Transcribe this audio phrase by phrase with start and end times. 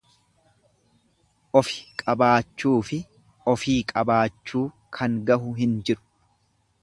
[1.59, 2.99] Ofi qabaachuufi
[3.53, 4.65] ofii jabaachuu
[4.99, 6.05] kan gahu hin jiru.